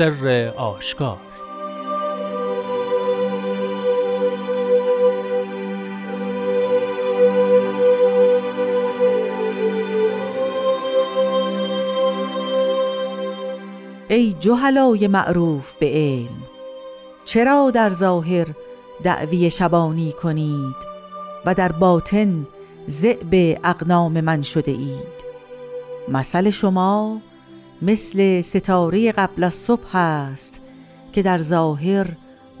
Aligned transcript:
سر 0.00 0.52
آشکار. 0.56 1.18
ای 14.08 14.32
جهلای 14.40 15.06
معروف 15.06 15.72
به 15.74 15.86
علم 15.86 16.28
چرا 17.24 17.70
در 17.70 17.90
ظاهر 17.90 18.46
دعوی 19.02 19.50
شبانی 19.50 20.12
کنید 20.12 20.76
و 21.46 21.54
در 21.54 21.72
باطن 21.72 22.46
زعب 22.86 23.58
اقنام 23.64 24.20
من 24.20 24.42
شده 24.42 24.72
اید؟ 24.72 25.20
مثل 26.08 26.50
شما 26.50 27.20
مثل 27.82 28.42
ستاره 28.42 29.12
قبل 29.12 29.44
از 29.44 29.54
صبح 29.54 29.96
است 29.96 30.60
که 31.12 31.22
در 31.22 31.38
ظاهر 31.38 32.06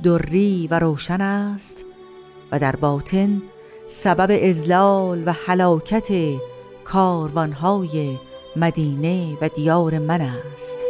دری 0.02 0.68
و 0.70 0.78
روشن 0.78 1.20
است 1.20 1.84
و 2.52 2.58
در 2.58 2.76
باطن 2.76 3.42
سبب 3.88 4.40
ازلال 4.42 5.22
و 5.26 5.32
حلاکت 5.46 6.08
کاروانهای 6.84 8.18
مدینه 8.56 9.38
و 9.40 9.48
دیار 9.48 9.98
من 9.98 10.20
است. 10.20 10.89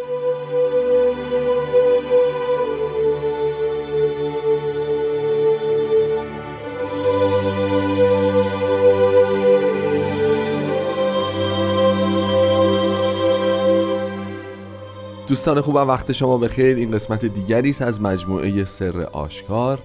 دوستان 15.31 15.61
خوبم 15.61 15.89
وقت 15.89 16.13
شما 16.13 16.39
بخیر. 16.39 16.77
این 16.77 16.91
قسمت 16.91 17.25
دیگری 17.25 17.71
است 17.71 17.83
از 17.83 18.01
مجموعه 18.01 18.65
سر 18.65 19.01
آشکار. 19.03 19.79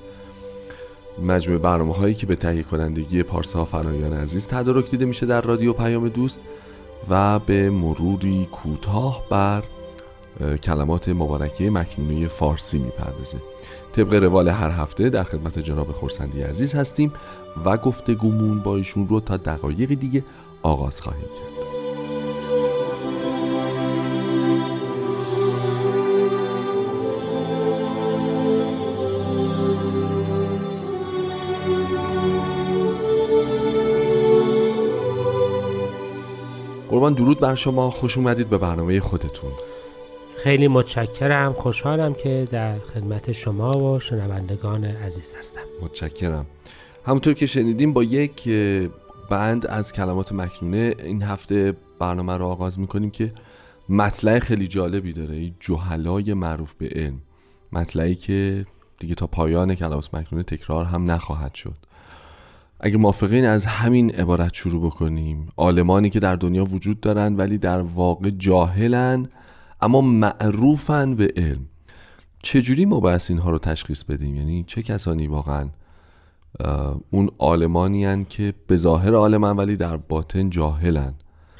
مجموعه 1.23 1.59
برنامه 1.59 1.93
هایی 1.93 2.13
که 2.13 2.25
به 2.25 2.35
تهیه 2.35 2.63
کنندگی 2.63 3.23
پارسا 3.23 3.65
فنایان 3.65 4.13
عزیز 4.13 4.47
تدارک 4.47 4.91
دیده 4.91 5.05
میشه 5.05 5.25
در 5.25 5.41
رادیو 5.41 5.73
پیام 5.73 6.09
دوست 6.09 6.41
و 7.09 7.39
به 7.39 7.69
مروری 7.69 8.47
کوتاه 8.51 9.25
بر 9.29 9.63
کلمات 10.63 11.09
مبارکه 11.09 11.69
مکنونه 11.69 12.27
فارسی 12.27 12.79
می‌پردازه. 12.79 13.37
طبق 13.93 14.13
روال 14.13 14.47
هر 14.47 14.69
هفته 14.69 15.09
در 15.09 15.23
خدمت 15.23 15.59
جناب 15.59 15.91
خورسندی 15.91 16.41
عزیز 16.41 16.75
هستیم 16.75 17.13
و 17.65 17.77
گفتگومون 17.77 18.59
با 18.59 18.75
ایشون 18.75 19.07
رو 19.07 19.19
تا 19.19 19.37
دقایق 19.37 19.93
دیگه 19.93 20.23
آغاز 20.63 21.01
خواهیم 21.01 21.21
کرد. 21.21 21.54
قربان 36.95 37.13
درود 37.13 37.39
بر 37.39 37.55
شما. 37.55 37.89
خوش 37.89 38.17
اومدید 38.17 38.49
به 38.49 38.57
برنامه 38.57 38.99
خودتون. 38.99 39.51
خیلی 40.43 40.67
متشکرم. 40.67 41.53
خوشحالم 41.53 42.13
که 42.13 42.47
در 42.51 42.79
خدمت 42.79 43.31
شما 43.31 43.77
و 43.77 43.99
شنوندگان 43.99 44.85
عزیز 44.85 45.35
هستم. 45.39 45.61
متشکرم. 45.81 46.45
همونطور 47.05 47.33
که 47.33 47.45
شنیدیم 47.45 47.93
با 47.93 48.03
یک 48.03 48.49
بند 49.29 49.65
از 49.65 49.93
کلمات 49.93 50.31
مکنونه 50.31 50.95
این 50.99 51.23
هفته 51.23 51.73
برنامه 51.99 52.37
رو 52.37 52.45
آغاز 52.45 52.79
می‌کنیم 52.79 53.09
که 53.09 53.33
مطلع 53.89 54.39
خیلی 54.39 54.67
جالبی 54.67 55.13
داره. 55.13 55.35
این 55.35 55.55
جهلای 55.59 56.33
معروف 56.33 56.73
به 56.73 56.87
علم. 56.87 57.21
مطلعی 57.71 58.15
که 58.15 58.65
دیگه 58.99 59.15
تا 59.15 59.27
پایان 59.27 59.75
کلمات 59.75 60.13
مکنونه 60.13 60.43
تکرار 60.43 60.85
هم 60.85 61.11
نخواهد 61.11 61.55
شد. 61.55 61.75
اگه 62.79 62.97
موافقین 62.97 63.45
از 63.45 63.65
همین 63.65 64.11
عبارت 64.11 64.53
شروع 64.53 64.85
بکنیم. 64.85 65.47
آلمانی 65.55 66.09
که 66.09 66.19
در 66.19 66.35
دنیا 66.35 66.65
وجود 66.65 66.99
دارن 66.99 67.35
ولی 67.35 67.57
در 67.57 67.81
واقع 67.81 68.29
جاهلن 68.29 69.29
اما 69.81 70.01
معروفن 70.01 71.15
به 71.15 71.33
علم. 71.37 71.65
چجوری 72.43 72.85
ما 72.85 72.99
باید 72.99 73.21
اینها 73.29 73.49
رو 73.49 73.59
تشخیص 73.59 74.03
بدیم؟ 74.03 74.35
یعنی 74.35 74.63
چه 74.67 74.83
کسانی 74.83 75.27
واقعا 75.27 75.69
اون 77.11 77.29
آلمانی 77.37 78.05
هن 78.05 78.23
که 78.23 78.53
به 78.67 78.77
ظاهر 78.77 79.15
آلمان 79.15 79.57
ولی 79.57 79.75
در 79.75 79.97
باطن 79.97 80.49
جاهلن؟ 80.49 81.13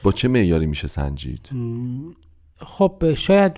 با 0.04 0.12
چه 0.12 0.28
معیاری 0.28 0.66
میشه 0.66 0.88
سنجید؟ 0.88 1.50
خب 2.58 3.14
شاید 3.14 3.52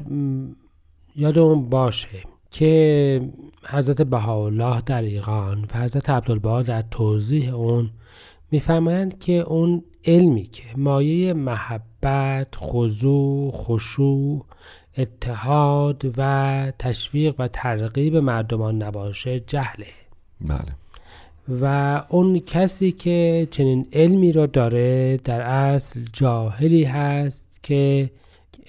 یادمون 1.16 1.70
باشه. 1.70 2.24
که 2.52 3.22
حضرت 3.70 4.02
بهاءالله 4.02 4.82
در 4.82 5.02
ایران 5.02 5.68
و 5.74 5.78
حضرت 5.78 6.10
عبدالبها 6.10 6.62
در 6.62 6.82
توضیح 6.82 7.56
اون 7.56 7.90
میفرمایند 8.52 9.20
که 9.20 9.34
اون 9.34 9.84
علمی 10.06 10.44
که 10.44 10.64
مایه 10.76 11.34
محبت، 11.34 12.56
خضوع، 12.56 13.52
خشوع، 13.52 14.46
اتحاد 14.98 16.14
و 16.18 16.72
تشویق 16.80 17.36
و 17.40 17.48
ترغیب 17.48 18.16
مردمان 18.16 18.84
نباشه 18.84 19.40
جهله. 19.40 19.88
بله. 20.42 20.76
و 21.62 22.04
اون 22.10 22.40
کسی 22.40 22.92
که 22.92 23.48
چنین 23.52 23.88
علمی 23.94 24.32
را 24.32 24.46
داره 24.46 25.18
در 25.18 25.42
اصل 25.42 26.00
جاهلی 26.14 26.84
هست 26.84 27.60
که 27.64 28.12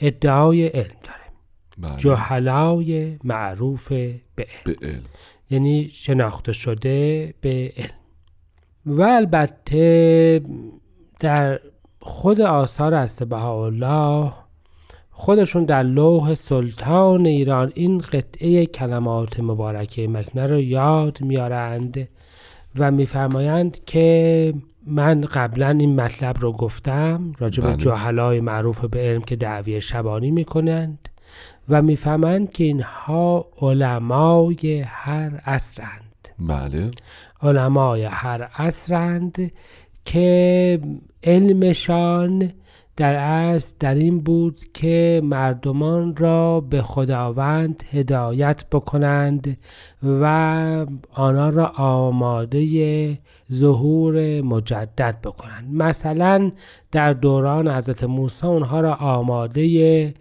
ادعای 0.00 0.66
علم 0.66 0.96
داره. 1.04 1.27
بله. 1.78 1.96
جهلای 1.96 3.18
معروف 3.24 3.88
به 3.88 4.16
علم. 4.36 4.48
به 4.64 4.76
علم 4.82 5.02
یعنی 5.50 5.88
شناخته 5.88 6.52
شده 6.52 7.34
به 7.40 7.72
علم 7.76 7.90
و 8.86 9.02
البته 9.02 10.40
در 11.20 11.60
خود 12.00 12.40
آثار 12.40 12.94
است 12.94 13.32
الله 13.32 14.32
خودشون 15.10 15.64
در 15.64 15.82
لوح 15.82 16.34
سلطان 16.34 17.26
ایران 17.26 17.72
این 17.74 17.98
قطعه 17.98 18.66
کلمات 18.66 19.40
مبارکه 19.40 20.08
مکنه 20.08 20.46
رو 20.46 20.60
یاد 20.60 21.20
میارند 21.20 22.08
و 22.78 22.90
میفرمایند 22.90 23.84
که 23.84 24.54
من 24.86 25.20
قبلا 25.20 25.68
این 25.68 26.00
مطلب 26.00 26.38
رو 26.40 26.52
گفتم 26.52 27.32
راجع 27.38 27.62
به 27.62 27.68
بله. 27.68 27.76
جاهلای 27.76 28.40
معروف 28.40 28.84
به 28.84 28.98
علم 28.98 29.22
که 29.22 29.36
دعوی 29.36 29.80
شبانی 29.80 30.30
می‌کنند 30.30 31.08
و 31.68 31.82
می‌فهمند 31.82 32.52
که 32.52 32.64
اینها 32.64 33.46
علمای 33.60 34.84
هر 34.86 35.36
عصرند. 35.46 36.28
بله. 36.38 36.90
علمای 37.42 38.04
هر 38.04 38.42
عصرند 38.42 39.52
که 40.04 40.80
علمشان 41.24 42.52
در 42.96 43.14
اصل 43.14 43.74
در 43.80 43.94
این 43.94 44.20
بود 44.20 44.60
که 44.74 45.20
مردمان 45.24 46.16
را 46.16 46.60
به 46.60 46.82
خداوند 46.82 47.84
هدایت 47.90 48.64
بکنند 48.72 49.58
و 50.02 50.24
آنها 51.12 51.48
را 51.48 51.66
آماده 51.76 53.18
ظهور 53.52 54.40
مجدد 54.40 55.18
بکنند. 55.24 55.74
مثلا 55.74 56.52
در 56.92 57.12
دوران 57.12 57.68
حضرت 57.68 58.04
موسی 58.04 58.46
اونها 58.46 58.80
را 58.80 58.94
آماده 58.94 60.14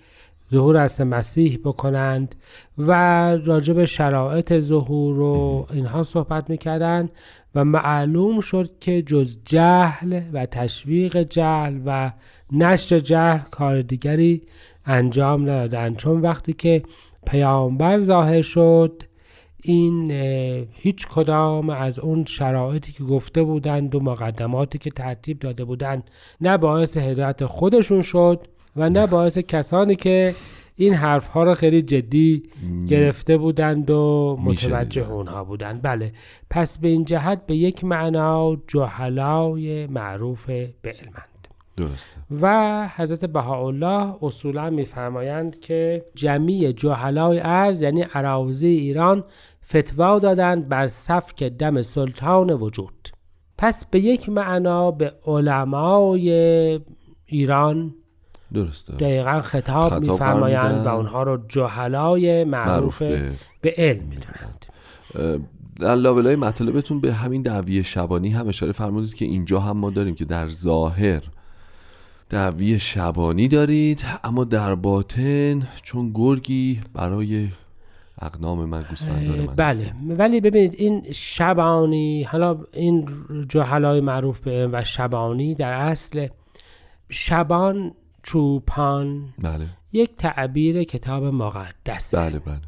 ظهور 0.51 0.77
از 0.77 1.01
مسیح 1.01 1.59
بکنند 1.63 2.35
و 2.77 2.91
راجع 3.45 3.73
به 3.73 3.85
شرایط 3.85 4.59
ظهور 4.59 5.19
و 5.19 5.67
اینها 5.73 6.03
صحبت 6.03 6.49
می‌کردند 6.49 7.11
و 7.55 7.65
معلوم 7.65 8.39
شد 8.39 8.69
که 8.79 9.01
جز 9.01 9.39
جهل 9.45 10.21
و 10.33 10.45
تشویق 10.45 11.17
جهل 11.17 11.81
و 11.85 12.11
نشر 12.51 12.99
جهل 12.99 13.39
کار 13.51 13.81
دیگری 13.81 14.41
انجام 14.85 15.41
ندادن. 15.41 15.95
چون 15.95 16.21
وقتی 16.21 16.53
که 16.53 16.83
پیامبر 17.27 18.01
ظاهر 18.01 18.41
شد 18.41 19.03
این 19.63 20.11
هیچ 20.73 21.07
کدام 21.07 21.69
از 21.69 21.99
اون 21.99 22.25
شرایطی 22.25 22.91
که 22.91 23.03
گفته 23.03 23.43
بودند 23.43 23.95
و 23.95 23.99
مقدماتی 23.99 24.77
که 24.77 24.89
ترتیب 24.89 25.39
داده 25.39 25.65
بودند 25.65 26.03
نه 26.41 26.57
باعث 26.57 26.97
هدایت 26.97 27.45
خودشون 27.45 28.01
شد. 28.01 28.43
و 28.77 28.89
نه 28.89 29.07
باعث 29.07 29.37
کسانی 29.37 29.95
که 29.95 30.35
این 30.75 30.93
حرف 30.93 31.27
ها 31.27 31.43
را 31.43 31.53
خیلی 31.53 31.81
جدی 31.81 32.43
گرفته 32.87 33.37
بودند 33.37 33.89
و 33.89 34.37
متوجه 34.43 35.11
اونها 35.11 35.43
بودند. 35.43 35.81
بله. 35.81 36.11
پس 36.49 36.77
به 36.77 36.87
این 36.87 37.05
جهت 37.05 37.45
به 37.45 37.55
یک 37.55 37.83
معنا 37.83 38.57
جهلای 38.67 39.87
معروف 39.87 40.45
به 40.45 40.71
علمند. 40.83 41.47
درسته. 41.77 42.17
و 42.41 42.89
حضرت 42.95 43.25
بهاءالله 43.25 44.15
اصولا 44.21 44.69
میفرمایند 44.69 45.59
که 45.59 46.05
جمعی 46.15 46.73
جهلای 46.73 47.39
ارز 47.39 47.81
یعنی 47.81 48.01
عراوزی 48.01 48.67
ایران 48.67 49.23
فتوا 49.65 50.19
دادند 50.19 50.69
بر 50.69 50.87
سفک 50.87 51.43
دم 51.43 51.81
سلطان 51.81 52.49
وجود. 52.49 53.09
پس 53.57 53.85
به 53.85 53.99
یک 53.99 54.29
معنا 54.29 54.91
به 54.91 55.13
علمای 55.25 56.29
ایران 57.25 57.95
درسته 58.53 58.93
دقیقا 58.93 59.41
خطاب, 59.41 59.89
خطاب 59.89 60.07
میفرمایند 60.07 60.85
و. 60.85 60.89
اونها 60.89 61.23
رو 61.23 61.39
جهلای 61.47 62.43
معروف 62.43 63.01
معروف 63.01 63.01
به 63.01 63.31
به 63.61 63.73
علم 63.77 64.03
می‌دونند 64.03 64.65
در 65.79 65.95
لابلای 65.95 66.35
مطالبتون 66.35 67.01
به 67.01 67.13
همین 67.13 67.41
دعوی 67.41 67.83
شبانی 67.83 68.29
هم 68.29 68.47
اشاره 68.47 68.71
فرمودید 68.71 69.13
که 69.13 69.25
اینجا 69.25 69.59
هم 69.59 69.77
ما 69.77 69.89
داریم 69.89 70.15
که 70.15 70.25
در 70.25 70.49
ظاهر 70.49 71.21
دعوی 72.29 72.79
شبانی 72.79 73.47
دارید 73.47 74.03
اما 74.23 74.43
در 74.43 74.75
باطن 74.75 75.67
چون 75.83 76.11
گرگی 76.15 76.81
برای 76.93 77.47
اقنام 78.21 78.65
من 78.65 78.85
گوسفندان 78.89 79.39
من 79.39 79.55
بله 79.55 79.67
هستید. 79.67 80.19
ولی 80.19 80.41
ببینید 80.41 80.75
این 80.77 81.11
شبانی 81.11 82.23
حالا 82.23 82.57
این 82.73 83.09
جهلای 83.49 84.01
معروف 84.01 84.39
به 84.39 84.67
و 84.67 84.83
شبانی 84.83 85.55
در 85.55 85.73
اصل 85.73 86.27
شبان 87.09 87.93
چوپان 88.27 89.33
بله. 89.39 89.67
یک 89.93 90.15
تعبیر 90.15 90.83
کتاب 90.83 91.23
مقدس. 91.23 92.15
بله 92.15 92.39
بله. 92.39 92.61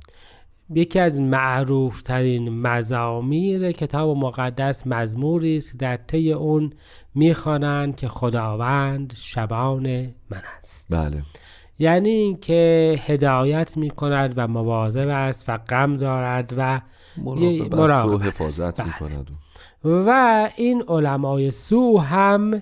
یکی 0.70 1.00
از 1.00 1.22
معروف 1.22 2.02
ترین 2.02 2.62
مزامیر 2.62 3.72
کتاب 3.72 4.18
مقدس 4.18 4.88
مزموری 4.88 5.58
است 5.58 5.72
که 5.72 5.78
در 5.78 5.98
طی 5.98 6.34
اون 6.34 6.74
می‌خوانند 7.16 7.96
که 7.96 8.08
خداوند 8.08 9.14
شبان 9.16 9.88
من 10.30 10.42
است. 10.58 10.96
بله. 10.96 11.24
یعنی 11.80 12.10
اینکه 12.10 12.96
هدایت 13.06 13.78
می‌کند 13.78 14.34
و 14.38 14.48
مواظب 14.48 15.08
است 15.08 15.50
و 15.50 15.58
غم 15.58 15.98
دارد 15.98 16.54
و 16.58 16.82
مراقبت 17.18 18.06
و 18.06 18.18
حفاظت 18.18 18.80
است، 18.80 18.82
بله. 18.82 18.88
می‌کند. 18.88 19.28
و 19.84 20.50
این 20.56 20.84
علمای 20.88 21.52
سو 21.52 21.98
هم 21.98 22.62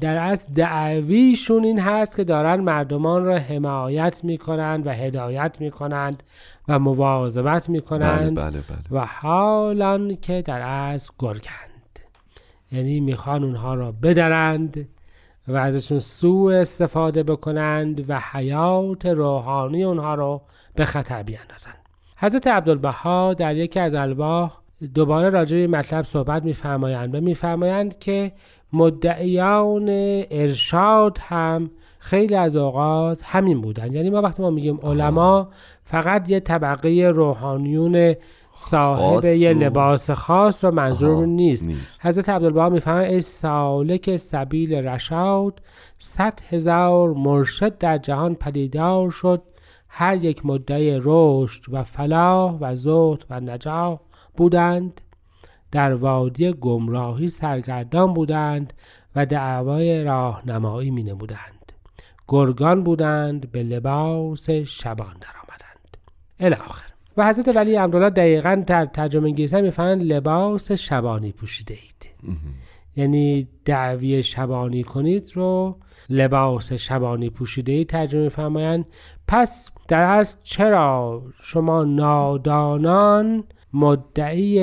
در 0.00 0.16
اصل 0.16 0.54
دعویشون 0.54 1.64
این 1.64 1.78
هست 1.80 2.16
که 2.16 2.24
دارن 2.24 2.60
مردمان 2.60 3.24
را 3.24 3.38
حمایت 3.38 4.24
می‌کنند 4.24 4.86
و 4.86 4.90
هدایت 4.90 5.56
می‌کنند 5.60 6.22
و 6.68 6.78
مواظبت 6.78 7.66
بله 7.66 7.72
می‌کنند 7.72 8.36
بله 8.36 8.60
بله 8.60 8.78
و 8.90 9.06
حالان 9.06 10.16
که 10.16 10.42
در 10.42 10.60
اصل 10.60 11.12
گرگند. 11.18 11.98
یعنی 12.72 13.00
می‌خوان 13.00 13.44
اونها 13.44 13.74
را 13.74 13.92
بدرند 13.92 14.88
و 15.48 15.56
ازشون 15.56 15.98
سوء 15.98 16.60
استفاده 16.60 17.22
بکنند 17.22 18.10
و 18.10 18.20
حیات 18.32 19.06
روحانی 19.06 19.84
اونها 19.84 20.14
رو 20.14 20.42
به 20.74 20.84
خطر 20.84 21.22
بیاندازند. 21.22 21.78
حضرت 22.16 22.46
عبدالبها 22.46 23.34
در 23.34 23.56
یکی 23.56 23.80
از 23.80 23.94
الواح 23.94 24.63
دوباره 24.94 25.30
راجع 25.30 25.56
به 25.56 25.60
این 25.60 25.70
مطلب 25.70 26.04
صحبت 26.04 26.44
میفرمایند 26.44 27.14
و 27.14 27.20
میفرمایند 27.20 27.98
که 27.98 28.32
مدعیان 28.72 29.86
ارشاد 30.30 31.18
هم 31.20 31.70
خیلی 31.98 32.34
از 32.34 32.56
اوقات 32.56 33.20
همین 33.24 33.60
بودن. 33.60 33.92
یعنی 33.92 34.10
ما 34.10 34.22
وقتی 34.22 34.42
ما 34.42 34.50
میگیم 34.50 34.80
علما 34.82 35.48
فقط 35.84 36.30
یه 36.30 36.40
طبقه 36.40 37.12
روحانیون 37.14 38.14
صاحب 38.54 39.24
یه 39.24 39.52
لباس 39.52 40.10
خاص 40.10 40.64
و 40.64 40.70
منظور 40.70 41.26
نیست. 41.26 41.66
نیست. 41.66 42.06
حضرت 42.06 42.28
عبدالبها 42.28 42.68
می‌فهمن 42.68 43.00
ای 43.00 43.20
سالک 43.20 44.16
سبیل 44.16 44.74
رشاد 44.74 45.60
صد 45.98 46.40
هزار 46.48 47.14
مرشد 47.14 47.78
در 47.78 47.98
جهان 47.98 48.34
پدیدار 48.34 49.10
شد 49.10 49.42
هر 49.88 50.24
یک 50.24 50.46
مدعی 50.46 50.98
رشد 51.02 51.62
و 51.72 51.84
فلاح 51.84 52.58
و 52.60 52.74
زهد 52.74 53.24
و 53.30 53.40
نجاح 53.40 53.98
بودند 54.36 55.00
در 55.72 55.94
وادی 55.94 56.52
گمراهی 56.52 57.28
سرگردان 57.28 58.14
بودند 58.14 58.72
و 59.16 59.26
دعوای 59.26 60.04
راهنمایی 60.04 60.90
می 60.90 61.02
نمودند 61.02 61.72
گرگان 62.28 62.82
بودند 62.82 63.52
به 63.52 63.62
لباس 63.62 64.50
شبان 64.50 65.16
درآمدند. 65.20 65.96
الی 66.40 66.54
آخر. 66.54 66.94
و 67.16 67.28
حضرت 67.28 67.56
ولی 67.56 67.76
امرالله 67.76 68.10
دقیقا 68.10 68.62
در 68.66 68.86
ترجمه 68.86 69.24
انگلیسی 69.24 69.60
می‌فهمند 69.60 70.02
لباس 70.02 70.72
شبانی 70.72 71.32
پوشیده 71.32 71.74
اید 71.74 72.10
یعنی 72.96 73.48
دعوی 73.64 74.22
شبانی 74.22 74.82
کنید 74.82 75.32
رو 75.34 75.78
لباس 76.10 76.72
شبانی 76.72 77.30
پوشیده 77.30 77.72
ای 77.72 77.84
ترجمه 77.84 78.28
فرمایند 78.28 78.86
پس 79.28 79.70
در 79.88 80.02
اصل 80.02 80.36
چرا 80.42 81.22
شما 81.42 81.84
نادانان 81.84 83.44
مدعی 83.74 84.58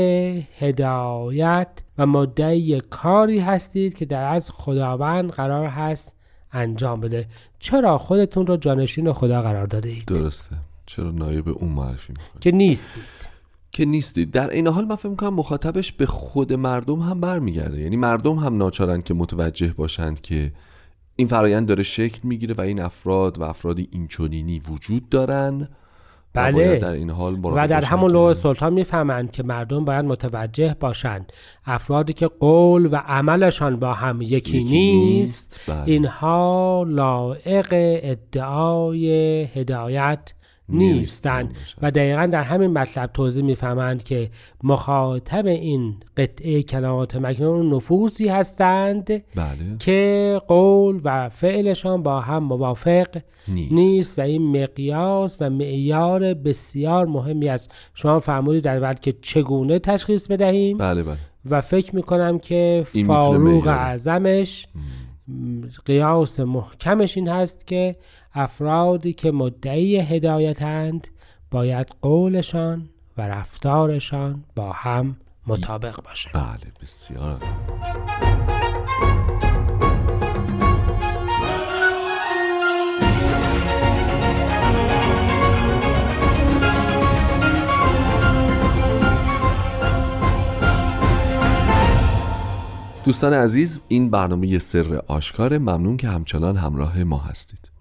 هدایت 0.59 1.83
و 1.97 2.05
مدعی 2.05 2.79
کاری 2.79 3.39
هستید 3.39 3.93
که 3.93 4.05
در 4.05 4.33
از 4.33 4.49
خداوند 4.49 5.29
قرار 5.31 5.65
هست 5.65 6.15
انجام 6.51 7.01
بده. 7.01 7.27
چرا 7.59 7.97
خودتون 7.97 8.47
رو 8.47 8.57
جانشین 8.57 9.13
خدا 9.13 9.41
قرار 9.41 9.65
داده 9.65 9.89
اید 9.89 10.05
درسته. 10.05 10.55
چرا 10.85 11.11
نایب 11.11 11.49
اون 11.49 11.69
معرفی 11.69 12.13
می‌کنی 12.13 12.39
که 12.39 12.51
نیستید. 12.51 13.03
که 13.71 13.85
نیستید. 13.85 14.31
در 14.31 14.49
این 14.49 14.67
حال 14.67 14.85
من 14.85 14.95
فکر 14.95 15.09
می‌کنم 15.09 15.33
مخاطبش 15.33 15.91
به 15.91 16.05
خود 16.05 16.53
مردم 16.53 16.99
هم 16.99 17.21
برمیگرده. 17.21 17.81
یعنی 17.81 17.95
مردم 17.95 18.35
هم 18.35 18.57
ناچارن 18.57 19.01
که 19.01 19.13
متوجه 19.13 19.73
باشند 19.73 20.21
که 20.21 20.51
این 21.15 21.27
فرایند 21.27 21.67
داره 21.67 21.83
شکل 21.83 22.19
می‌گیره 22.23 22.55
و 22.55 22.61
این 22.61 22.81
افراد 22.81 23.39
و 23.39 23.43
افرادی 23.43 23.87
اینچنینی 23.91 24.59
وجود 24.59 25.09
دارن. 25.09 25.67
بله. 26.33 26.78
در 26.78 26.92
این 26.92 27.10
حال 27.10 27.39
و 27.44 27.68
در 27.68 27.86
همون 27.86 28.12
لوح 28.12 28.33
سلطان 28.33 28.74
می‌فهمند 28.74 29.31
که 29.31 29.44
مردم 29.44 29.86
باید 29.86 30.06
متوجه 30.06 30.75
باشند 30.80 31.33
افرادی 31.66 32.13
که 32.13 32.28
قول 32.28 32.89
و 32.92 32.95
عملشان 32.95 33.80
با 33.80 33.94
هم 33.94 34.22
یکی, 34.22 34.33
یکی 34.33 34.63
نیست 34.63 35.60
بله. 35.68 35.83
اینها 35.86 36.86
لایق 36.88 37.68
ادعای 38.04 39.12
هدایت 39.44 40.33
نیستند. 40.71 41.56
و 41.81 41.91
دقیقا 41.91 42.25
در 42.25 42.44
همین 42.44 42.71
مطلب 42.71 43.09
توضیح 43.13 43.44
می‌فهمند 43.44 44.03
که 44.03 44.29
مخاطب 44.63 45.45
این 45.45 45.95
قطعه 46.18 46.63
کلمات 46.63 47.15
مکنون 47.15 47.73
نفوسی 47.73 48.27
هستند 48.27 49.07
بله. 49.07 49.23
که 49.79 50.41
قول 50.47 51.01
و 51.03 51.29
فعلشان 51.29 52.03
با 52.03 52.19
هم 52.19 52.44
موافق 52.44 53.07
نیست, 53.47 53.71
نیست 53.71 54.19
و 54.19 54.21
این 54.21 54.63
مقیاس 54.63 55.38
و 55.41 55.50
معیار 55.50 56.33
بسیار 56.33 57.06
مهمی 57.06 57.50
است. 57.50 57.71
شما 57.94 58.19
فرمودید 58.19 58.63
در 58.63 58.79
بعد 58.79 59.00
که 59.00 59.13
چگونه 59.21 59.79
تشخیص 59.79 60.27
بدهیم؟ 60.27 60.77
بله 60.77 61.03
بله. 61.03 61.18
و 61.50 61.62
فکر 61.62 61.95
می‌کنم 61.95 62.39
که 62.39 62.85
فاروق. 63.07 63.68
اعظمش 63.68 64.68
قیاس 65.85 66.40
محکمش 66.40 67.18
این 67.18 67.28
هست 67.28 67.68
که 67.68 67.95
افرادی 68.33 69.14
که 69.14 69.31
مدعی 69.31 70.00
هدایتند 70.00 71.07
باید 71.52 71.95
قولشان 72.02 72.90
و 73.18 73.21
رفتارشان 73.21 74.44
با 74.56 74.71
هم 74.71 75.18
مطابق 75.47 76.04
باشه. 76.04 76.30
بله 76.33 76.71
بسیار. 76.81 77.40
دوستان 93.05 93.33
عزیز 93.33 93.79
این 93.87 94.09
برنامه 94.09 94.59
سر 94.59 95.01
آشکار 95.07 95.57
ممنون 95.57 95.97
که 95.97 96.07
همچنان 96.07 96.57
همراه 96.57 97.03
ما 97.03 97.17
هستید. 97.17 97.71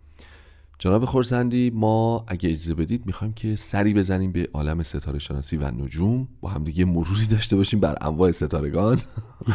جناب 0.78 1.04
خورسندی 1.04 1.70
ما 1.74 2.24
اگه 2.28 2.48
اجازه 2.50 2.74
بدید 2.74 3.06
می‌خوایم 3.06 3.32
که 3.32 3.56
سری 3.56 3.94
بزنیم 3.94 4.32
به 4.32 4.48
عالم 4.54 4.82
ستاره 4.82 5.18
شناسی 5.18 5.56
و 5.56 5.70
نجوم. 5.70 6.28
با 6.40 6.48
همدیگه 6.48 6.84
مروری 6.84 7.26
داشته 7.26 7.56
باشیم 7.56 7.80
بر 7.80 7.98
انواع 8.00 8.30
ستارگان. 8.30 9.00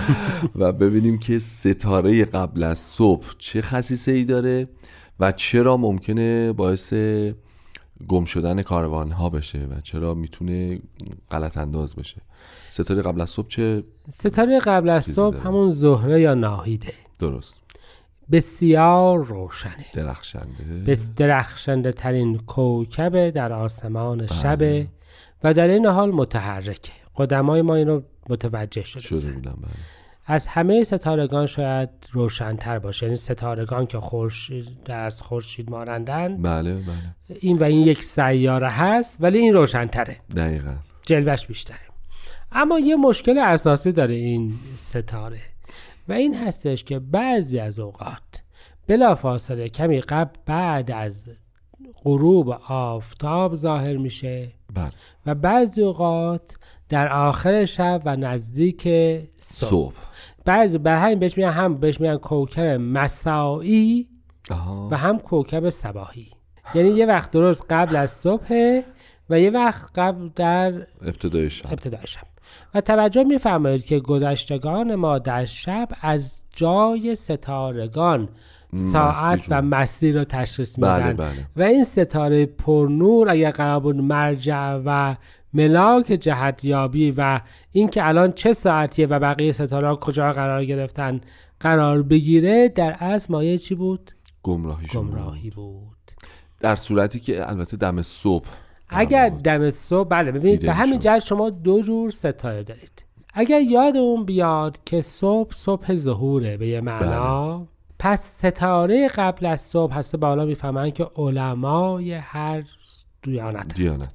و 0.55 0.72
ببینیم 0.72 1.19
که 1.19 1.39
ستاره 1.39 2.25
قبل 2.25 2.63
از 2.63 2.79
صبح 2.79 3.25
چه 3.38 3.62
خصیصه 3.62 4.12
ای 4.12 4.25
داره 4.25 4.67
و 5.19 5.31
چرا 5.31 5.77
ممکنه 5.77 6.53
باعث 6.53 6.93
گم 8.07 8.25
شدن 8.25 8.62
کاروان 8.62 9.12
ها 9.12 9.29
بشه 9.29 9.60
و 9.60 9.81
چرا 9.81 10.13
می‌تونه 10.13 10.79
غلط 11.31 11.57
انداز 11.57 11.95
بشه. 11.95 12.22
ستاره 12.69 13.01
قبل 13.01 13.22
از 13.22 13.29
صبح 13.29 13.48
چه 13.48 13.84
ستاره 14.10 14.60
قبل 14.60 14.89
از 14.89 15.05
صبح. 15.05 15.38
همون 15.38 15.72
زهره 15.72 16.22
یا 16.22 16.34
ناهیده. 16.34 16.93
درست. 17.19 17.60
بسیار 18.31 19.25
روشنه. 19.25 19.86
درخشنده. 19.93 20.84
بس 20.88 21.15
درخشنده 21.15 21.91
ترین 21.91 22.38
کوکب 22.38 23.29
در 23.29 23.53
آسمان 23.53 24.17
بله. 24.17 24.27
شبه 24.27 24.88
و 25.43 25.53
در 25.53 25.67
این 25.67 25.86
حال 25.86 26.12
متحرکه. 26.12 26.91
قدمای 27.15 27.62
ما 27.62 27.75
این 27.75 27.88
رو 27.88 28.03
متوجه 28.29 28.84
شده 28.84 29.01
شده 29.01 29.31
بودم 29.31 29.57
بله. 29.62 29.72
از 30.27 30.48
همه 30.48 30.84
ستارگان 30.84 31.45
شاید 31.45 31.89
روشنتر 32.12 32.79
باشه. 32.79 33.05
یعنی 33.05 33.15
ستارگان 33.15 33.86
که 33.86 34.00
خورشید 34.00 34.91
از 34.91 35.22
خورشید 35.22 35.69
مانندن. 35.69 36.41
بله 36.41 36.74
بله. 36.74 37.38
این 37.39 37.57
و 37.57 37.63
این 37.63 37.88
یک 37.88 38.03
سیاره 38.03 38.69
هست 38.69 39.17
ولی 39.19 39.38
این 39.38 39.53
روشنتره. 39.53 40.17
دقیقا. 40.36 40.75
جلوش 41.03 41.48
بیشتره. 41.48 41.77
اما 42.58 42.80
یه 42.80 42.96
مشکل 42.96 43.38
اساسی 43.38 43.92
داره 43.92 44.14
این 44.14 44.54
ستاره 44.76 45.42
و 46.08 46.14
این 46.14 46.36
هستش 46.36 46.84
که 46.84 47.00
بعضی 47.00 47.60
از 47.60 47.80
اوقات 47.80 48.44
بلا 48.88 49.16
فاصله 49.16 49.70
کمی 49.70 50.02
قبل 50.02 50.40
بعد 50.46 50.92
از 50.92 51.30
غروب 52.04 52.50
آفتاب 52.68 53.56
ظاهر 53.56 53.98
میشه 53.98 54.52
بله. 54.74 54.92
و 55.26 55.36
بعضی 55.36 55.82
اوقات 55.82 56.58
در 56.90 57.14
آخر 57.14 57.66
شب 57.66 58.02
و 58.06 58.16
نزدیک 58.16 58.82
صبح, 59.40 59.70
صبح. 59.70 59.96
بعضی 60.46 60.78
بر 60.78 60.96
همین 60.96 61.20
بهش 61.20 61.38
میگن 61.38 61.50
هم 61.50 61.78
بهش 61.78 62.02
میگن 62.02 62.18
کوکب 62.18 62.80
مساعی 62.80 64.08
و 64.92 64.98
هم 64.98 65.20
کوکب 65.20 65.70
صباحی. 65.70 66.32
یعنی 66.76 66.90
یه 66.90 67.06
وقت 67.06 67.32
درست 67.32 67.66
قبل 67.70 67.96
از 67.96 68.12
صبح 68.12 68.82
و 69.30 69.40
یه 69.40 69.50
وقت 69.50 70.00
قبل 70.00 70.30
در 70.36 70.74
ابتدای 71.02 71.50
شب. 71.50 71.68
ابتدای 71.68 72.08
شب. 72.08 72.35
و 72.74 72.82
توجه 72.82 73.24
میفرمایید 73.24 73.86
که 73.86 74.00
گذشتگان 74.00 74.96
ما 74.96 75.20
در 75.20 75.46
شب 75.46 75.88
از 76.02 76.44
جای 76.56 77.16
ستارگان 77.16 78.30
ساعت 78.74 79.52
مسیر 79.52 79.58
و. 79.58 79.62
مسیر 79.62 80.18
رو 80.18 80.24
تشخیص 80.24 80.80
بله 80.80 81.08
میدن 81.08 81.14
بله 81.14 81.48
و 81.56 81.62
این 81.62 81.84
ستاره 81.84 82.46
پرنور 82.46 83.30
اگر 83.30 83.52
قرار 83.52 83.80
بود 83.80 83.96
مرجع 83.96 84.82
و 84.86 85.16
ملاک 85.54 86.06
جهتیابی 86.06 87.14
و 87.18 87.42
اینکه 87.72 88.08
الان 88.08 88.32
چه 88.32 88.54
ساعتیه 88.54 89.08
و 89.08 89.20
بقیه 89.20 89.52
ستاره 89.52 89.96
کجا 89.96 90.34
قرار 90.34 90.66
گرفتن 90.66 91.22
قرار 91.60 92.02
بگیره 92.02 92.70
در 92.70 92.96
اصل 93.00 93.34
مایه 93.34 93.58
چی 93.58 93.76
بود؟ 93.76 94.12
گمراهی 94.44 94.88
گمراهی 94.88 95.50
بود 95.50 96.12
در 96.60 96.76
صورتی 96.76 97.20
که 97.20 97.50
البته 97.50 97.78
دم 97.78 98.02
صبح 98.02 98.48
اگر 98.96 99.30
دم 99.30 99.70
صبح 99.70 100.10
بله 100.10 100.32
ببینید 100.32 100.62
به 100.62 100.74
همین. 100.74 101.00
جهت 101.00 101.20
شما 101.20 101.50
دو 101.50 101.82
جور 101.82 102.12
ستاره 102.12 102.64
دارید 102.64 103.06
اگر 103.34 103.62
یادمون 103.62 104.25
بیاد 104.25 104.80
که 104.86 105.02
صبح 105.02 105.54
صبح 105.56 105.94
ظهوره 105.94 106.58
به 106.58 106.68
یه 106.68 106.82
معنا 106.82 107.58
بله. 107.58 107.68
پس 108.00 108.46
ستاره 108.46 109.08
قبل 109.08 109.46
از 109.46 109.62
صبح 109.62 109.94
هسته 109.94 110.18
بالا 110.18 110.46
می‌فهمن 110.46 110.92
که 110.92 111.08
علمای 111.16 112.14
هر 112.14 112.64
دیانت 113.22 113.74
دیانت 113.74 114.10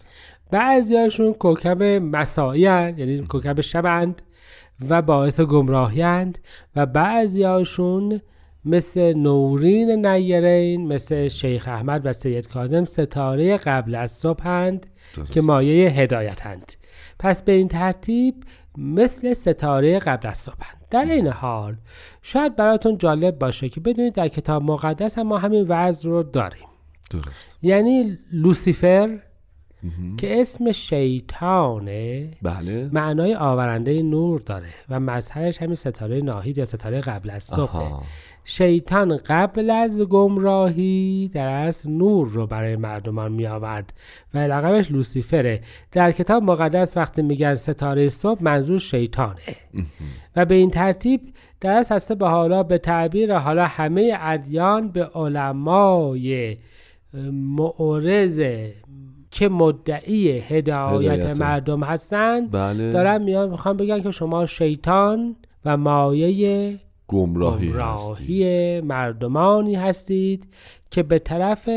بعضیاشون 0.50 1.32
کوکب 1.32 1.82
مسایی 1.82 2.62
یعنی 2.62 3.18
کوکب 3.18 3.60
شبند 3.60 4.22
و 4.88 5.02
باعث 5.02 5.40
گمراهی 5.40 6.32
و 6.76 6.86
بعضیاشون 6.86 8.20
مثل 8.64 9.12
نورین 9.12 10.06
نیرین 10.06 10.86
مثل 10.88 11.28
شیخ 11.28 11.68
احمد 11.68 12.06
و 12.06 12.12
سید 12.12 12.48
کاظم 12.48 12.84
ستاره 12.84 13.56
قبل 13.56 13.94
از 13.94 14.10
صبح 14.10 14.48
هند 14.48 14.86
درست. 15.16 15.32
که 15.32 15.40
مایه 15.40 15.90
هدایتند 15.90 16.72
پس 17.18 17.42
به 17.42 17.52
این 17.52 17.68
ترتیب 17.68 18.34
مثل 18.78 19.32
ستاره 19.32 19.98
قبل 19.98 20.28
از 20.28 20.38
صبح 20.38 20.56
هند. 20.60 20.84
در 20.90 21.04
این 21.04 21.26
حال 21.26 21.76
شاید 22.22 22.56
براتون 22.56 22.98
جالب 22.98 23.38
باشه 23.38 23.68
که 23.68 23.80
بدونید 23.80 24.14
در 24.14 24.28
کتاب 24.28 24.62
مقدس 24.62 25.18
هم 25.18 25.26
ما 25.26 25.38
همین 25.38 25.66
وضع 25.68 26.08
رو 26.08 26.22
داریم. 26.22 26.66
درست. 27.10 27.58
یعنی 27.62 28.18
لوسیفر 28.32 29.18
که 30.18 30.40
اسم 30.40 30.72
شیطانه 30.72 32.30
بله. 32.42 32.90
معنای 32.92 33.34
آورنده 33.34 34.02
نور 34.02 34.40
داره 34.40 34.70
و 34.88 35.00
مظهرش 35.00 35.62
همین 35.62 35.74
ستاره 35.74 36.20
ناهید 36.20 36.58
یا 36.58 36.64
ستاره 36.64 37.00
قبل 37.00 37.30
از 37.30 37.44
صبح 37.44 37.76
آها. 37.76 38.02
شیطان 38.44 39.16
قبل 39.26 39.70
از 39.70 40.00
گمراهی 40.00 41.30
در 41.34 41.48
اصل 41.48 41.90
نور 41.90 42.28
رو 42.28 42.46
برای 42.46 42.76
مردمان 42.76 43.32
می 43.32 43.46
آورد 43.46 43.92
و 44.34 44.38
لقبش 44.38 44.90
لوسیفره. 44.90 45.60
در 45.92 46.12
کتاب 46.12 46.42
مقدس 46.42 46.96
وقتی 46.96 47.22
میگن 47.22 47.54
ستاره 47.54 48.08
صبح 48.08 48.44
منظور 48.44 48.78
شیطانه. 48.78 49.56
و 50.36 50.44
به 50.44 50.54
این 50.54 50.70
ترتیب 50.70 51.20
در 51.60 51.72
اصل 51.72 51.94
هسته 51.94 52.14
به 52.14 52.28
حالا 52.28 52.62
به 52.62 52.78
تعبیر 52.78 53.38
حالا 53.38 53.66
همه 53.66 54.16
ادیان 54.20 54.88
به 54.88 55.04
علمای 55.04 56.56
معرض 57.32 58.42
که 59.30 59.48
مدعی 59.48 60.28
هدایت, 60.30 61.20
هدایت. 61.20 61.40
مردم 61.40 61.82
هستند 61.82 62.50
بله. 62.50 62.92
دارن 62.92 63.22
میان 63.22 63.50
می‌خوان 63.50 63.76
بگن 63.76 64.00
که 64.00 64.10
شما 64.10 64.46
شیطان 64.46 65.36
و 65.64 65.76
مایه 65.76 66.78
گمراهی 67.10 67.70
هستید. 67.70 68.28
گمراهی 68.28 68.80
مردمانی 68.80 69.74
هستید 69.74 70.54
که 70.90 71.02
به 71.02 71.18
طرف 71.18 71.68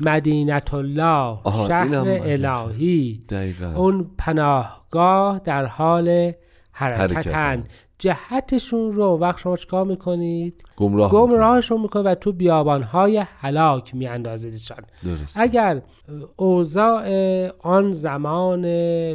مدینت 0.00 0.74
الله 0.74 1.38
شهر 1.68 2.20
الهی. 2.24 3.24
دقیقا. 3.28 3.72
اون 3.76 4.10
پناهگاه 4.18 5.40
در 5.44 5.66
حال 5.66 6.32
حرکتن 6.72 7.14
حرکتن. 7.14 7.64
جهتشون 7.98 8.92
رو 8.92 9.18
وقت 9.18 9.38
شما 9.38 9.56
چکار 9.56 9.84
می‌کنید؟ 9.84 10.64
گمراه 10.76 11.10
گمراهشون 11.10 11.80
می‌کنید 11.80 12.06
و 12.06 12.14
تو 12.14 12.32
بیابانهای 12.32 13.24
هلاک 13.38 13.94
میاندازیدشان 13.94 14.84
اگر 15.36 15.82
اوضاع 16.36 17.06
آن 17.48 17.92
زمان 17.92 18.66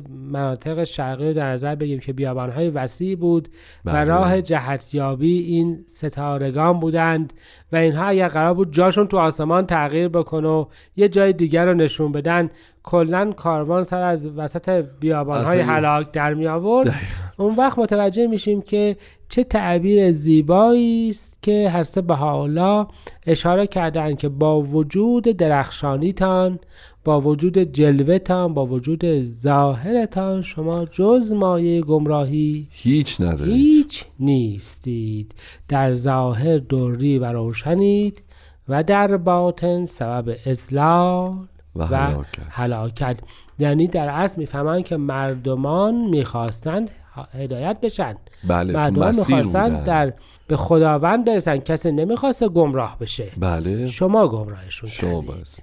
مناطق 0.09 0.83
شرقی 0.83 1.27
رو 1.27 1.33
در 1.33 1.51
نظر 1.51 1.75
بگیریم 1.75 1.99
که 1.99 2.13
بیابانهای 2.13 2.69
وسیع 2.69 3.15
بود 3.15 3.47
و 3.85 3.91
بله. 3.91 4.03
راه 4.03 4.41
جهتیابی 4.41 5.39
این 5.39 5.83
ستارگان 5.87 6.79
بودند 6.79 7.33
و 7.71 7.75
اینها 7.75 8.05
اگر 8.05 8.27
قرار 8.27 8.53
بود 8.53 8.73
جاشون 8.73 9.07
تو 9.07 9.17
آسمان 9.17 9.65
تغییر 9.65 10.07
بکنه 10.07 10.47
و 10.47 10.65
یه 10.95 11.09
جای 11.09 11.33
دیگر 11.33 11.65
رو 11.65 11.73
نشون 11.73 12.11
بدن 12.11 12.49
کلا 12.83 13.31
کاروان 13.31 13.83
سر 13.83 14.03
از 14.03 14.27
وسط 14.27 14.85
بیابانهای 14.99 15.59
هلاک 15.59 16.11
در 16.11 16.33
می 16.33 16.47
آورد 16.47 16.95
اون 17.37 17.55
وقت 17.55 17.79
متوجه 17.79 18.27
میشیم 18.27 18.61
که 18.71 18.97
چه 19.29 19.43
تعبیر 19.43 20.11
زیبایی 20.11 21.09
است 21.09 21.43
که 21.43 21.69
هسته 21.69 22.01
به 22.01 22.15
حالا 22.15 22.87
اشاره 23.27 23.67
کردن 23.67 24.15
که 24.15 24.29
با 24.29 24.61
وجود 24.61 25.23
درخشانیتان 25.23 26.59
با 27.03 27.21
وجود 27.21 27.57
جلوتان 27.57 28.53
با 28.53 28.65
وجود 28.65 29.23
ظاهرتان 29.23 30.41
شما 30.41 30.85
جز 30.85 31.31
مایه 31.31 31.81
گمراهی 31.81 32.67
هیچ 32.71 33.21
ندارید. 33.21 33.55
هیچ 33.55 34.05
نیستید. 34.19 35.35
در 35.67 35.93
ظاهر 35.93 36.57
دوری 36.57 37.19
و 37.19 37.25
روشنید 37.25 38.23
و 38.69 38.83
در 38.83 39.17
باطن 39.17 39.85
سبب 39.85 40.35
اصلاح 40.45 41.37
و 41.75 41.83
و 41.83 41.95
هلاکت. 41.95 42.39
هلاکت. 42.49 43.19
یعنی 43.59 43.87
در 43.87 44.09
اصل 44.09 44.39
می‌فهمن 44.39 44.83
که 44.83 44.97
مردمان 44.97 45.95
می‌خواستند 45.95 46.89
هدایت 47.33 47.77
بشن. 47.81 48.15
بله 48.43 48.89
می‌خواستند 48.89 49.43
بودن 49.43 49.83
در 49.83 50.13
به 50.47 50.57
خداوند 50.57 51.25
برسن. 51.25 51.57
کسی 51.57 51.91
نمی‌خواسته 51.91 52.47
گمراه 52.49 52.97
بشه. 52.99 53.31
بله. 53.37 53.85
شما 53.85 54.27
گمراهشون 54.27 54.89
شما 54.89 55.21
باعث 55.21 55.59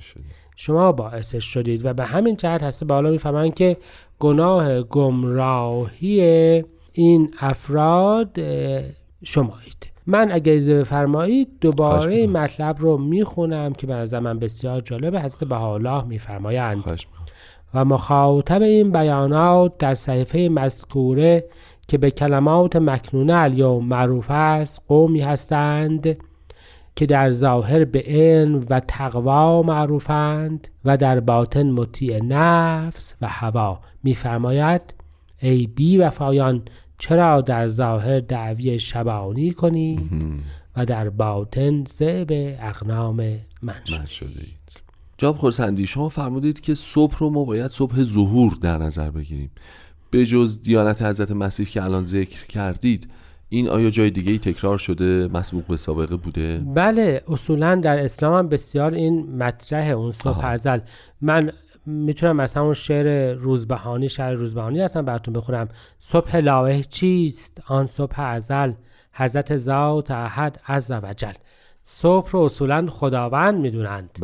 شما 0.57 0.93
باعثش 0.93 1.45
شدید 1.45 1.87
و 1.87 1.95
به 1.95 2.05
همین 2.05 2.37
جهت 2.37 2.63
هسته 2.63 2.87
به 2.87 2.95
حالا 2.95 3.11
می‌فهمن 3.11 3.51
که 3.51 3.77
گناه 4.19 4.83
گمراهی 4.83 6.21
این 6.93 7.31
افراد 7.39 8.41
شمایید. 9.25 9.89
من 10.07 10.33
اگر 10.33 10.53
اجازه 10.53 10.79
بفرمایید 10.79 11.49
دوباره. 11.61 12.27
مطلب 12.27 12.77
رو 12.79 12.99
می‌خونم 12.99 13.73
که 13.73 13.87
به 13.87 13.95
نظر 13.95 14.21
من 14.21 14.39
بسیار 14.39 14.81
جالبه 14.81 15.21
هسته 15.21 15.47
به 15.47 15.57
حالا 15.57 16.03
میفرمایند. 16.03 16.85
و 17.75 17.85
مخاطب 17.85 18.63
این 18.63 18.93
بیانات 18.93 19.79
در 19.79 19.95
صحیفه 19.95 20.49
مذکوره 20.53 21.45
که 21.89 21.99
به 21.99 22.11
کلمات 22.11 22.77
مکنونه 22.77 23.33
الیوم 23.33 23.85
معروف 23.85 24.31
است 24.31 24.83
قومی 24.89 25.21
هستند 25.21 26.17
که 26.97 27.07
در 27.07 27.31
ظاهر 27.31 27.85
به 27.85 28.05
علم 28.07 28.67
و 28.71 28.81
تقوا 28.81 29.63
معروفند 29.63 30.69
و 30.85 30.97
در 30.97 31.21
باطن 31.21 31.71
مطیع 31.71 32.23
نفس 32.25 33.15
و 33.21 33.29
هوا. 33.29 33.81
میفرماید 34.03 34.95
ای 35.39 35.67
بی 35.67 35.99
وفایان 35.99 36.63
چرا 36.99 37.41
در 37.41 37.67
ظاهر 37.67 38.21
دعوی 38.21 38.79
شبانی 38.79 39.51
کنید 39.51 40.11
و 40.77 40.85
در 40.85 41.11
باطن 41.11 41.85
زعب 41.85 42.29
اقنام 42.61 43.17
من 43.63 44.05
شدید. 44.07 44.88
جناب 45.19 45.37
خورسندی 45.37 45.87
شما 45.87 46.09
فرمودید 46.09 46.61
که 46.61 46.75
صبح 46.75 47.19
رو 47.19 47.31
ما 47.31 47.45
باید 47.45 47.71
صبح 47.71 48.03
ظهور 48.03 48.53
در 48.61 48.79
نظر 48.79 49.11
بگیریم. 49.11 49.51
به 50.11 50.27
جز 50.27 50.63
دیانت 50.63 51.03
حضرت 51.03 51.31
مسیح 51.31 51.67
که 51.67 51.83
الان 51.83 52.03
ذکر 52.03 52.47
کردید 52.47 53.09
این 53.49 53.69
آیا 53.69 53.91
جای 53.91 54.11
دیگه 54.11 54.33
ای 54.33 54.39
تکرار 54.39 54.79
شده 54.79 55.29
مسبوق 55.29 55.67
به 55.67 55.77
سابقه 55.77 56.17
بوده؟ 56.17 56.63
بله 56.75 57.23
اصولا 57.29 57.75
در 57.75 57.99
اسلام 57.99 58.35
هم 58.35 58.49
بسیار 58.49 58.95
این 58.95 59.37
مطرح 59.37 59.87
اون 59.91 60.11
صبح 60.11 60.39
آها. 60.39 60.49
ازل. 60.49 60.79
من 61.21 61.53
می‌تونم 61.87 62.37
مثلا 62.37 62.63
اون 62.63 62.75
شعر 62.75 63.33
روزبهانی 63.33 64.09
شعر 64.09 64.33
روزبهانی 64.33 64.81
هستم 64.81 65.05
براتون 65.05 65.35
بخونم. 65.35 65.69
صبح 65.99 66.37
لاوه 66.37 66.83
چیست؟ 66.83 67.63
آن 67.67 67.87
صبح 67.87 68.21
ازل 68.21 68.73
حضرت 69.13 69.57
ذات 69.57 70.11
احد 70.11 70.61
عز 70.69 70.91
و 70.91 71.15
جل. 71.17 71.33
صبح 71.91 72.31
رو 72.31 72.41
اصولا 72.41 72.87
خداوند 72.91 73.61
می‌دونند. 73.61 74.19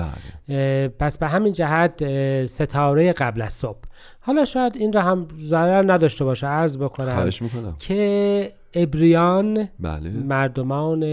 بله. 0.48 0.88
پس 0.88 1.18
به 1.18 1.28
همین 1.28 1.52
جهت 1.52 2.04
ستاره 2.46 3.12
قبل 3.12 3.42
از 3.42 3.52
صبح. 3.52 3.78
حالا 4.20 4.44
شاید 4.44 4.76
این 4.76 4.92
را 4.92 5.02
هم 5.02 5.28
ضرر 5.34 5.92
نداشته 5.92 6.24
باشه 6.24 6.46
عرض 6.46 6.78
بکنم 6.78 7.14
خواهش 7.14 7.42
می‌کنم. 7.42 7.76
که 7.78 8.52
ابریان 8.74 9.68
بله. 9.80 10.10
مردمان 10.10 11.04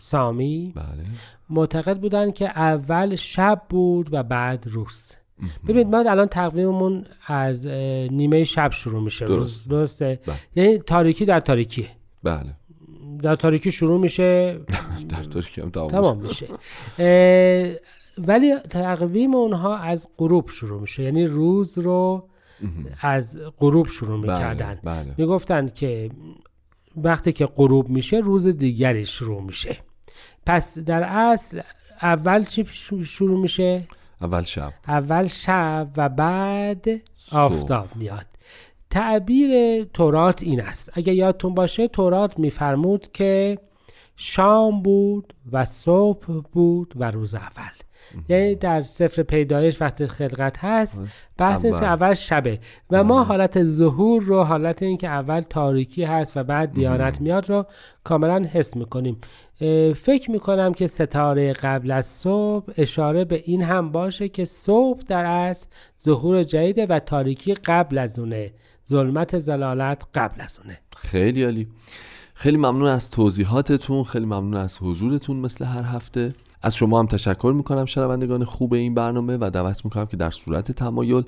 سامی 0.00 0.72
بله. 0.76 0.86
معتقد 1.50 1.98
بودن 1.98 2.30
که 2.30 2.48
اول 2.48 3.14
شب 3.14 3.62
بود 3.68 4.14
و 4.14 4.22
بعد 4.22 4.64
روز. 4.70 5.14
ببینید 5.64 5.86
ما 5.86 5.98
الان 5.98 6.26
تقویممون 6.26 7.04
از 7.26 7.66
نیمه 7.66 8.44
شب 8.44 8.70
شروع 8.72 9.02
میشه. 9.02 9.26
درست. 9.26 9.38
روز 9.40 9.68
درسته؟ 9.68 10.20
بله. 10.26 10.36
یعنی 10.54 10.78
تاریکی 10.78 11.24
در 11.24 11.40
تاریکیه. 11.40 11.88
بله. 12.22 12.56
در 13.22 13.36
تاریکی 13.36 13.72
شروع 13.72 14.00
میشه. 14.00 14.60
در 15.08 15.24
تاریکی 15.24 15.60
هم 15.60 15.70
تمام 15.70 15.90
تمام 15.90 16.18
میشه. 16.18 16.48
ولی 18.18 18.56
تقویم 18.70 19.34
اونها 19.34 19.76
از 19.76 20.08
غروب 20.18 20.50
شروع 20.50 20.80
میشه. 20.80 21.02
یعنی 21.02 21.26
روز 21.26 21.78
رو 21.78 22.28
از 23.00 23.38
غروب 23.58 23.88
شروع 23.88 24.20
بله 24.20 24.32
می‌کردن. 24.32 24.78
بله. 24.84 25.14
می‌گفتن 25.18 25.68
که 25.68 26.10
وقتی 26.96 27.32
که 27.32 27.46
غروب 27.46 27.88
میشه 27.88 28.16
روز 28.16 28.46
دیگری 28.46 29.06
شروع 29.06 29.42
میشه. 29.42 29.76
پس 30.46 30.78
در 30.78 31.02
اصل 31.02 31.60
اول 32.02 32.44
چی 32.44 32.66
شروع 33.04 33.40
میشه؟ 33.40 33.86
اول 34.20 34.42
شب. 34.42 34.72
اول 34.88 35.26
شب 35.26 35.88
و 35.96 36.08
بعد. 36.08 36.86
آفتاب 37.32 37.96
میاد. 37.96 38.26
تعبیر 38.92 39.84
تورات 39.84 40.42
این 40.42 40.60
است. 40.60 40.90
اگه 40.94 41.14
یادتون 41.14 41.54
باشه 41.54 41.88
تورات 41.88 42.38
میفرمود 42.38 43.12
که 43.12 43.58
شام 44.16 44.82
بود 44.82 45.34
و 45.52 45.64
صبح 45.64 46.26
بود 46.52 46.92
و 46.96 47.10
روز 47.10 47.34
اول. 47.34 47.72
یعنی 48.28 48.54
در 48.54 48.82
سفر 48.82 49.22
پیدایش 49.22 49.82
وقتی 49.82 50.06
خلقت 50.06 50.58
هست 50.58 51.02
بحث 51.38 51.64
نیست 51.64 51.80
که 51.80 51.86
اول. 51.86 52.14
شبه. 52.14 52.58
و 52.90 53.04
ما 53.04 53.24
حالت 53.24 53.64
ظهور 53.64 54.22
رو 54.22 54.42
حالت 54.42 54.82
این 54.82 54.96
که 54.96 55.08
اول 55.08 55.40
تاریکی 55.40 56.04
هست 56.04 56.36
و 56.36 56.44
بعد 56.44 56.72
دیانت 56.72 57.20
میاد 57.20 57.50
رو 57.50 57.66
کاملا 58.04 58.48
حس 58.52 58.76
می‌کنیم. 58.76 59.16
فکر 59.94 60.30
می‌کنم 60.30 60.74
که 60.74 60.86
ستاره 60.86 61.52
قبل 61.52 61.90
از 61.90 62.06
صبح 62.06 62.72
اشاره 62.76 63.24
به 63.24 63.42
این 63.44 63.62
هم 63.62 63.92
باشه 63.92 64.28
که 64.28 64.44
صبح 64.44 65.00
در 65.08 65.24
اصل 65.24 65.68
ظهور 66.02 66.42
جدیده 66.42 66.86
و 66.86 66.98
تاریکی 66.98 67.54
قبل 67.54 67.98
از 67.98 68.18
اونه. 68.18 68.52
ظلمت 68.90 69.38
زلالت 69.38 70.06
قبل 70.14 70.40
از 70.40 70.58
اونه. 70.62 70.78
خیلی 70.96 71.44
عالی. 71.44 71.68
خیلی 72.34 72.56
ممنون 72.56 72.86
از 72.86 73.10
توضیحاتتون 73.10 74.04
خیلی 74.04 74.24
ممنون 74.24 74.56
از 74.56 74.78
حضورتون 74.78 75.36
مثل 75.36 75.64
هر 75.64 75.82
هفته. 75.82 76.32
از 76.62 76.76
شما 76.76 77.00
هم 77.00 77.06
تشکر 77.06 77.52
می‌کنم 77.56 77.84
شنوندگان 77.84 78.44
خوب 78.44 78.74
این 78.74 78.94
برنامه 78.94 79.36
و 79.40 79.50
دعوت 79.50 79.84
می‌کنم 79.84 80.06
که 80.06 80.16
در 80.16 80.30
صورت 80.30 80.72
تمایل 80.72 81.22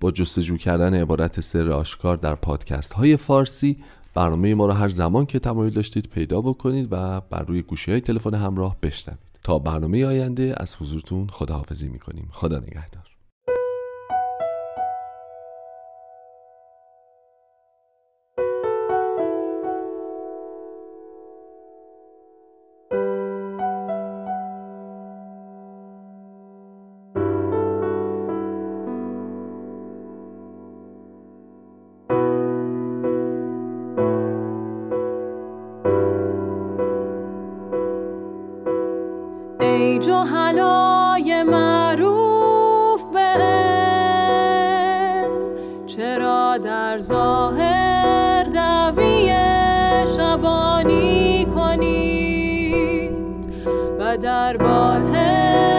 با 0.00 0.10
جستجو 0.10 0.56
کردن 0.56 0.94
عبارت 0.94 1.40
سر 1.40 1.70
آشکار 1.70 2.16
در 2.16 2.34
پادکست 2.34 2.92
های 2.92 3.16
فارسی 3.16 3.78
برنامه 4.14 4.54
ما 4.54 4.66
رو 4.66 4.72
هر 4.72 4.88
زمان 4.88 5.26
که 5.26 5.38
تمایل 5.38 5.72
داشتید 5.72 6.08
پیدا 6.08 6.40
بکنید 6.40 6.88
و 6.90 7.20
بر 7.20 7.42
روی 7.42 7.62
گوشی 7.62 7.90
های 7.90 8.00
تلفن 8.00 8.34
همراه 8.34 8.76
بشنوید. 8.82 9.18
تا 9.42 9.58
برنامه 9.58 10.06
آینده 10.06 10.54
از 10.56 10.76
حضورتون 10.76 11.26
خداحافظی 11.26 11.88
می‌کنیم. 11.88 12.28
خدا 12.30 12.58
نگهدار. 12.58 13.07
چرا 46.18 46.58
در 46.58 46.98
ظاهر 46.98 48.44
دعوی 48.44 49.32
شبانی 50.16 51.46
کنید 51.54 53.12
و 53.98 54.16
در 54.16 54.56
باطن 54.56 55.77